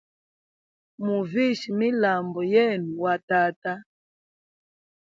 [1.03, 3.73] Muvishe milambu yenu wa tata.